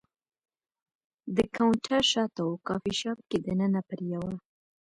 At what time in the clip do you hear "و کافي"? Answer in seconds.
2.47-2.93